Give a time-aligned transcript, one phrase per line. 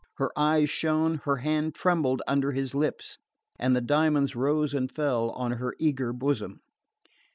[0.15, 3.19] Her eyes shone, her hand trembled under his lips,
[3.59, 6.61] and the diamonds rose and fell on her eager bosom.